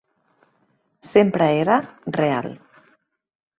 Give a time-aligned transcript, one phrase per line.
[1.09, 1.77] Sempre era
[2.19, 2.49] "real".